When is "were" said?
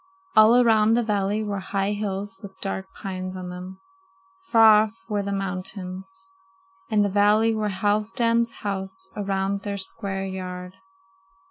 1.43-1.59, 5.07-5.21, 7.53-7.69